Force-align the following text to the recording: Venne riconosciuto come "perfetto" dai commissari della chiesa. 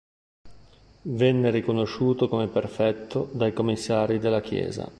Venne 1.03 1.51
riconosciuto 1.51 2.27
come 2.27 2.47
"perfetto" 2.47 3.29
dai 3.33 3.53
commissari 3.53 4.17
della 4.17 4.41
chiesa. 4.41 4.89